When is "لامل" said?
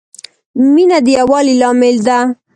1.61-1.97